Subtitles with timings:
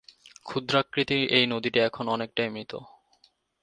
[0.45, 2.71] ক্ষুদ্রাকৃতির এই নদীটি এখন অনেকটাই মৃত।